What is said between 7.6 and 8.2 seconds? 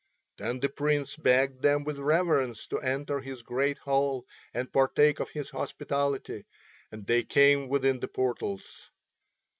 within the